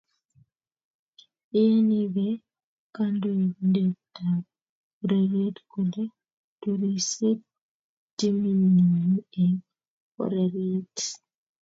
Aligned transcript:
iyanigei 1.59 2.33
kandoindetab 2.95 4.43
ureriet 5.03 5.57
kole 5.71 6.03
turisie 6.61 7.31
timitnyin 8.17 9.11
eng' 9.43 9.63
ureriet 10.21 10.97